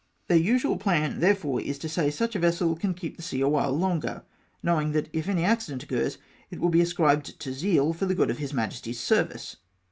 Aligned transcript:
Their 0.29 0.37
usual 0.39 0.77
plan 0.77 1.19
therefore 1.19 1.61
is, 1.61 1.77
to 1.77 1.87
say 1.87 2.09
such 2.09 2.35
a 2.35 2.39
vessel 2.39 2.75
can 2.75 2.95
keep 2.95 3.17
the 3.17 3.21
sea 3.21 3.39
a 3.41 3.47
while 3.47 3.71
longer— 3.71 4.23
knowing 4.63 4.93
that 4.93 5.09
if 5.13 5.29
any 5.29 5.43
accident 5.43 5.83
occurs 5.83 6.17
it 6.49 6.59
will 6.59 6.69
be 6.69 6.81
ascribed 6.81 7.39
to 7.39 7.53
zeal 7.53 7.93
for 7.93 8.07
the 8.07 8.15
good 8.15 8.31
of 8.31 8.39
His 8.39 8.51
Majesty's 8.51 8.99
service 8.99 9.57